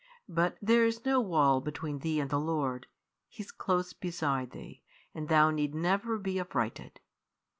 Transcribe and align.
But 0.27 0.57
there's 0.63 1.05
no 1.05 1.21
wall 1.21 1.61
between 1.61 1.99
thee 1.99 2.19
and 2.19 2.31
the 2.31 2.39
Lord; 2.39 2.87
He's 3.29 3.51
close 3.51 3.93
beside 3.93 4.49
thee, 4.49 4.81
and 5.13 5.27
thou 5.29 5.51
need 5.51 5.75
never 5.75 6.17
be 6.17 6.39
affrighted." 6.39 6.99